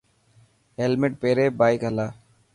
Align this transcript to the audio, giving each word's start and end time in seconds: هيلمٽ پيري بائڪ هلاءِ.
هيلمٽ 0.79 1.13
پيري 1.21 1.45
بائڪ 1.59 1.79
هلاءِ. 1.87 2.11